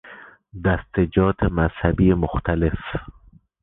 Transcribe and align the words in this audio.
دستجات 0.65 1.43
مذهبی 1.43 2.11
مختلف 2.13 2.79